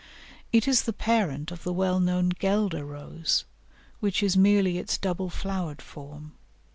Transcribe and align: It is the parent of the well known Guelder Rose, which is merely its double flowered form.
It 0.51 0.67
is 0.67 0.85
the 0.85 0.93
parent 0.93 1.51
of 1.51 1.61
the 1.63 1.71
well 1.71 1.99
known 1.99 2.29
Guelder 2.29 2.83
Rose, 2.83 3.45
which 3.99 4.23
is 4.23 4.35
merely 4.35 4.79
its 4.79 4.97
double 4.97 5.29
flowered 5.29 5.79
form. 5.79 6.31